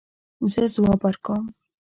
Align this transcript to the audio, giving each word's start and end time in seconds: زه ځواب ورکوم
زه 0.51 0.61
ځواب 0.75 0.99
ورکوم 1.03 1.43